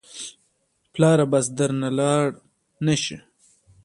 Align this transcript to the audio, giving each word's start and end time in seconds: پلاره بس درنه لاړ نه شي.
پلاره 0.93 1.25
بس 1.31 1.45
درنه 1.57 1.89
لاړ 1.99 2.25
نه 2.85 2.95
شي. 3.03 3.17